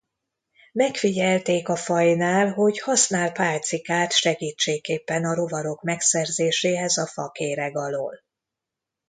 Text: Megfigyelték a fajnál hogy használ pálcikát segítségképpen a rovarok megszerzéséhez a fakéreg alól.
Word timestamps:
Megfigyelték 0.71 1.69
a 1.69 1.75
fajnál 1.75 2.53
hogy 2.53 2.79
használ 2.79 3.31
pálcikát 3.31 4.11
segítségképpen 4.11 5.25
a 5.25 5.33
rovarok 5.35 5.81
megszerzéséhez 5.83 6.97
a 6.97 7.07
fakéreg 7.07 7.77
alól. 7.77 8.19